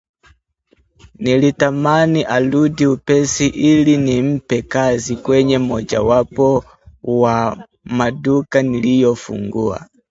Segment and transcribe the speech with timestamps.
[1.19, 6.63] Nilitamani arudi upesi ili nimpe kazi kwenye mojawapo
[7.03, 9.87] wa maduka niliyofungua